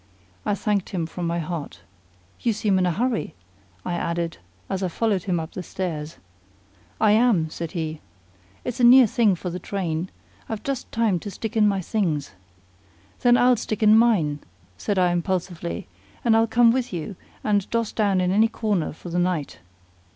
[0.47, 1.81] I thanked him from my heart.
[2.39, 3.35] "You seem in a hurry!"
[3.85, 6.17] I added, as I followed him up the stairs.
[6.99, 8.01] "I am," said he.
[8.65, 10.09] "It's a near thing for the train.
[10.49, 12.31] I've just time to stick in my things."
[13.19, 14.39] "Then I'll stick in mine,"
[14.75, 15.87] said I impulsively,
[16.25, 19.59] "and I'll come with you, and doss down in any corner for the night."